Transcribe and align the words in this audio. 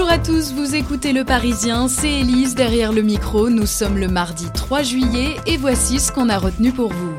Bonjour 0.00 0.14
à 0.14 0.18
tous, 0.18 0.54
vous 0.54 0.74
écoutez 0.74 1.12
Le 1.12 1.24
Parisien, 1.24 1.86
c'est 1.86 2.20
Élise 2.20 2.54
derrière 2.54 2.90
le 2.90 3.02
micro, 3.02 3.50
nous 3.50 3.66
sommes 3.66 3.98
le 3.98 4.08
mardi 4.08 4.48
3 4.50 4.82
juillet 4.82 5.36
et 5.44 5.58
voici 5.58 6.00
ce 6.00 6.10
qu'on 6.10 6.30
a 6.30 6.38
retenu 6.38 6.72
pour 6.72 6.90
vous. 6.90 7.12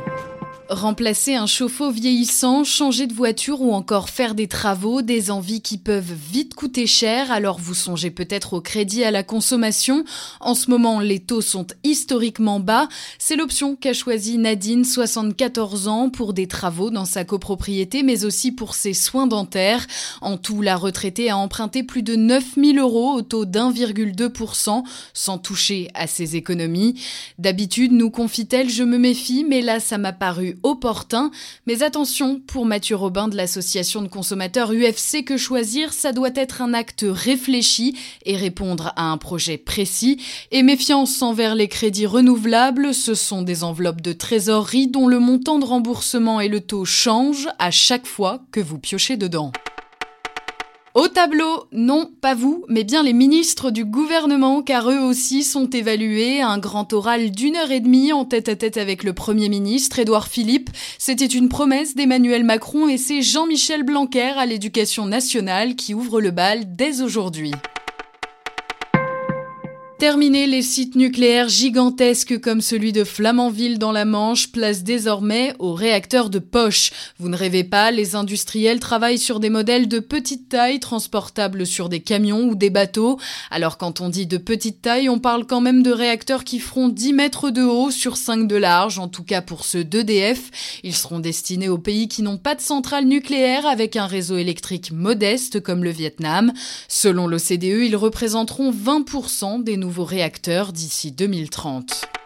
Remplacer 0.71 1.35
un 1.35 1.47
chauffe-eau 1.47 1.91
vieillissant, 1.91 2.63
changer 2.63 3.05
de 3.05 3.13
voiture 3.13 3.59
ou 3.61 3.73
encore 3.73 4.07
faire 4.07 4.35
des 4.35 4.47
travaux, 4.47 5.01
des 5.01 5.29
envies 5.29 5.59
qui 5.59 5.77
peuvent 5.77 6.13
vite 6.31 6.55
coûter 6.55 6.87
cher, 6.87 7.29
alors 7.29 7.59
vous 7.59 7.73
songez 7.73 8.09
peut-être 8.09 8.53
au 8.53 8.61
crédit 8.61 9.03
à 9.03 9.11
la 9.11 9.21
consommation. 9.21 10.05
En 10.39 10.55
ce 10.55 10.69
moment, 10.69 11.01
les 11.01 11.19
taux 11.19 11.41
sont 11.41 11.67
historiquement 11.83 12.61
bas. 12.61 12.87
C'est 13.19 13.35
l'option 13.35 13.75
qu'a 13.75 13.91
choisie 13.91 14.37
Nadine, 14.37 14.85
74 14.85 15.89
ans, 15.89 16.09
pour 16.09 16.31
des 16.31 16.47
travaux 16.47 16.89
dans 16.89 17.03
sa 17.03 17.25
copropriété, 17.25 18.01
mais 18.01 18.23
aussi 18.23 18.53
pour 18.53 18.73
ses 18.73 18.93
soins 18.93 19.27
dentaires. 19.27 19.85
En 20.21 20.37
tout, 20.37 20.61
la 20.61 20.77
retraitée 20.77 21.29
a 21.29 21.35
emprunté 21.35 21.83
plus 21.83 22.01
de 22.01 22.15
9000 22.15 22.79
euros 22.79 23.11
au 23.11 23.21
taux 23.21 23.43
d'1,2%, 23.43 24.83
sans 25.13 25.37
toucher 25.37 25.89
à 25.95 26.07
ses 26.07 26.37
économies. 26.37 26.95
D'habitude, 27.39 27.91
nous 27.91 28.09
confie-t-elle, 28.09 28.69
je 28.69 28.83
me 28.83 28.97
méfie, 28.97 29.43
mais 29.43 29.59
là, 29.59 29.81
ça 29.81 29.97
m'a 29.97 30.13
paru 30.13 30.59
opportun. 30.63 31.31
Mais 31.67 31.83
attention, 31.83 32.39
pour 32.39 32.65
Mathieu 32.65 32.95
Robin 32.95 33.27
de 33.27 33.35
l'association 33.35 34.01
de 34.01 34.07
consommateurs 34.07 34.71
UFC, 34.71 35.23
que 35.25 35.37
choisir, 35.37 35.93
ça 35.93 36.11
doit 36.11 36.29
être 36.35 36.61
un 36.61 36.73
acte 36.73 37.05
réfléchi 37.07 37.97
et 38.25 38.35
répondre 38.35 38.93
à 38.95 39.11
un 39.11 39.17
projet 39.17 39.57
précis. 39.57 40.21
Et 40.51 40.63
méfiance 40.63 41.21
envers 41.21 41.55
les 41.55 41.67
crédits 41.67 42.05
renouvelables, 42.05 42.93
ce 42.93 43.13
sont 43.13 43.41
des 43.41 43.63
enveloppes 43.63 44.01
de 44.01 44.13
trésorerie 44.13 44.87
dont 44.87 45.07
le 45.07 45.19
montant 45.19 45.59
de 45.59 45.65
remboursement 45.65 46.41
et 46.41 46.47
le 46.47 46.61
taux 46.61 46.85
changent 46.85 47.49
à 47.59 47.71
chaque 47.71 48.05
fois 48.05 48.43
que 48.51 48.59
vous 48.59 48.79
piochez 48.79 49.17
dedans. 49.17 49.51
Au 50.93 51.07
tableau, 51.07 51.67
non, 51.71 52.11
pas 52.19 52.35
vous, 52.35 52.65
mais 52.67 52.83
bien 52.83 53.01
les 53.01 53.13
ministres 53.13 53.71
du 53.71 53.85
gouvernement, 53.85 54.61
car 54.61 54.91
eux 54.91 54.99
aussi 54.99 55.43
sont 55.43 55.69
évalués. 55.69 56.41
Un 56.41 56.57
grand 56.57 56.91
oral 56.91 57.31
d'une 57.31 57.55
heure 57.55 57.71
et 57.71 57.79
demie 57.79 58.11
en 58.11 58.25
tête 58.25 58.49
à 58.49 58.57
tête 58.57 58.75
avec 58.75 59.05
le 59.05 59.13
Premier 59.13 59.47
ministre, 59.47 59.99
Édouard 59.99 60.27
Philippe. 60.27 60.69
C'était 60.97 61.25
une 61.25 61.47
promesse 61.47 61.95
d'Emmanuel 61.95 62.43
Macron 62.43 62.89
et 62.89 62.97
c'est 62.97 63.21
Jean-Michel 63.21 63.83
Blanquer 63.83 64.33
à 64.37 64.45
l'éducation 64.45 65.05
nationale 65.05 65.77
qui 65.77 65.93
ouvre 65.93 66.19
le 66.19 66.31
bal 66.31 66.75
dès 66.75 67.01
aujourd'hui. 67.01 67.53
Terminé, 70.01 70.47
les 70.47 70.63
sites 70.63 70.95
nucléaires 70.95 71.47
gigantesques 71.47 72.39
comme 72.41 72.61
celui 72.61 72.91
de 72.91 73.03
Flamanville 73.03 73.77
dans 73.77 73.91
la 73.91 74.03
Manche 74.03 74.51
placent 74.51 74.81
désormais 74.81 75.53
aux 75.59 75.75
réacteurs 75.75 76.31
de 76.31 76.39
poche. 76.39 76.91
Vous 77.19 77.29
ne 77.29 77.37
rêvez 77.37 77.63
pas, 77.63 77.91
les 77.91 78.15
industriels 78.15 78.79
travaillent 78.79 79.19
sur 79.19 79.39
des 79.39 79.51
modèles 79.51 79.87
de 79.87 79.99
petite 79.99 80.49
taille 80.49 80.79
transportables 80.79 81.67
sur 81.67 81.87
des 81.87 81.99
camions 81.99 82.45
ou 82.45 82.55
des 82.55 82.71
bateaux. 82.71 83.19
Alors 83.51 83.77
quand 83.77 84.01
on 84.01 84.09
dit 84.09 84.25
de 84.25 84.37
petite 84.37 84.81
taille, 84.81 85.07
on 85.07 85.19
parle 85.19 85.45
quand 85.45 85.61
même 85.61 85.83
de 85.83 85.91
réacteurs 85.91 86.45
qui 86.45 86.57
feront 86.57 86.89
10 86.89 87.13
mètres 87.13 87.51
de 87.51 87.61
haut 87.61 87.91
sur 87.91 88.17
5 88.17 88.47
de 88.47 88.55
large, 88.55 88.97
en 88.97 89.07
tout 89.07 89.23
cas 89.23 89.43
pour 89.43 89.65
ceux 89.65 89.83
d'EDF. 89.83 90.79
Ils 90.81 90.95
seront 90.95 91.19
destinés 91.19 91.69
aux 91.69 91.77
pays 91.77 92.07
qui 92.07 92.23
n'ont 92.23 92.39
pas 92.39 92.55
de 92.55 92.61
centrale 92.61 93.05
nucléaire 93.05 93.67
avec 93.67 93.95
un 93.95 94.07
réseau 94.07 94.37
électrique 94.37 94.91
modeste 94.91 95.59
comme 95.59 95.83
le 95.83 95.91
Vietnam. 95.91 96.53
Selon 96.87 97.27
l'OCDE, 97.27 97.85
ils 97.85 97.95
représenteront 97.95 98.71
20% 98.71 99.63
des 99.63 99.77
nouveaux 99.77 99.90
réacteurs 99.99 100.71
d'ici 100.71 101.11
2030. 101.11 102.20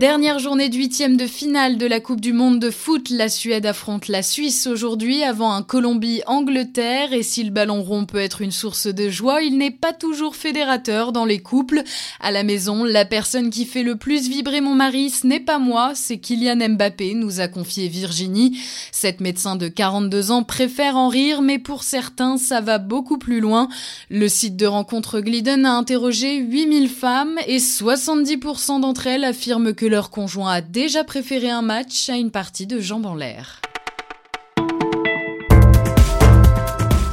Dernière 0.00 0.38
journée 0.38 0.70
du 0.70 0.78
huitième 0.78 1.18
de 1.18 1.26
finale 1.26 1.76
de 1.76 1.84
la 1.84 2.00
Coupe 2.00 2.22
du 2.22 2.32
Monde 2.32 2.58
de 2.58 2.70
foot, 2.70 3.10
la 3.10 3.28
Suède 3.28 3.66
affronte 3.66 4.08
la 4.08 4.22
Suisse 4.22 4.66
aujourd'hui 4.66 5.22
avant 5.22 5.52
un 5.52 5.62
Colombie-Angleterre 5.62 7.12
et 7.12 7.22
si 7.22 7.44
le 7.44 7.50
ballon 7.50 7.82
rond 7.82 8.06
peut 8.06 8.16
être 8.16 8.40
une 8.40 8.50
source 8.50 8.86
de 8.86 9.10
joie, 9.10 9.42
il 9.42 9.58
n'est 9.58 9.70
pas 9.70 9.92
toujours 9.92 10.36
fédérateur 10.36 11.12
dans 11.12 11.26
les 11.26 11.40
couples. 11.40 11.82
À 12.18 12.30
la 12.30 12.44
maison, 12.44 12.82
la 12.82 13.04
personne 13.04 13.50
qui 13.50 13.66
fait 13.66 13.82
le 13.82 13.96
plus 13.96 14.26
vibrer 14.30 14.62
mon 14.62 14.74
mari, 14.74 15.10
ce 15.10 15.26
n'est 15.26 15.38
pas 15.38 15.58
moi, 15.58 15.92
c'est 15.94 16.16
Kylian 16.16 16.70
Mbappé, 16.70 17.12
nous 17.12 17.40
a 17.40 17.48
confié 17.48 17.88
Virginie. 17.88 18.58
Cette 18.92 19.20
médecin 19.20 19.56
de 19.56 19.68
42 19.68 20.30
ans 20.30 20.44
préfère 20.44 20.96
en 20.96 21.08
rire, 21.08 21.42
mais 21.42 21.58
pour 21.58 21.82
certains, 21.82 22.38
ça 22.38 22.62
va 22.62 22.78
beaucoup 22.78 23.18
plus 23.18 23.40
loin. 23.40 23.68
Le 24.08 24.28
site 24.28 24.56
de 24.56 24.64
rencontre 24.64 25.20
Glidden 25.20 25.66
a 25.66 25.74
interrogé 25.74 26.36
8000 26.38 26.88
femmes 26.88 27.38
et 27.46 27.58
70% 27.58 28.80
d'entre 28.80 29.06
elles 29.06 29.24
affirment 29.24 29.74
que 29.74 29.89
leur 29.90 30.10
conjoint 30.10 30.52
a 30.52 30.60
déjà 30.60 31.04
préféré 31.04 31.50
un 31.50 31.62
match 31.62 32.08
à 32.08 32.16
une 32.16 32.30
partie 32.30 32.66
de 32.66 32.78
jambes 32.78 33.06
en 33.06 33.14
l'air. 33.16 33.60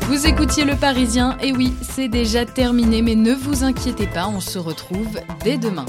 Vous 0.03 0.25
écoutiez 0.25 0.63
Le 0.63 0.75
Parisien, 0.75 1.37
et 1.41 1.51
oui, 1.51 1.73
c'est 1.81 2.07
déjà 2.07 2.45
terminé, 2.45 3.01
mais 3.01 3.15
ne 3.15 3.33
vous 3.33 3.63
inquiétez 3.63 4.07
pas, 4.07 4.27
on 4.27 4.39
se 4.39 4.59
retrouve 4.59 5.19
dès 5.43 5.57
demain. 5.57 5.85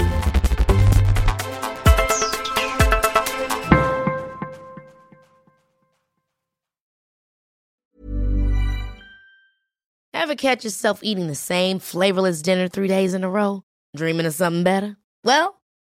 Ever 10.15 10.37
catch 10.37 10.65
yourself 10.65 11.00
eating 11.03 11.28
the 11.28 11.34
same 11.34 11.78
flavorless 11.78 12.43
dinner 12.43 12.69
three 12.69 12.88
days 12.88 13.15
in 13.15 13.22
a 13.22 13.28
row? 13.28 13.62
Dreaming 13.94 14.27
of 14.27 14.34
something 14.34 14.65
better? 14.65 14.97
Well, 15.25 15.58